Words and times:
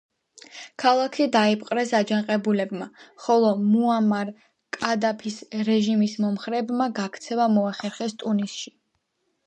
ქალაქი 0.83 1.25
დაიპყრეს 1.35 1.91
აჯანყებულებმა, 1.97 2.87
ხოლო 3.27 3.51
მუამარ 3.67 4.33
კადაფის 4.81 5.39
რეჟიმის 5.71 6.19
მომხრეებმა 6.27 6.91
გაქცევა 7.03 7.49
მოახერხეს 7.61 8.21
ტუნისში. 8.25 8.79